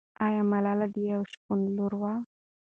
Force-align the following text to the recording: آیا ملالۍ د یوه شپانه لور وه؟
آیا 0.25 0.41
ملالۍ 0.51 0.87
د 0.93 0.95
یوه 1.09 1.25
شپانه 1.31 1.69
لور 1.77 1.93
وه؟ 2.01 2.13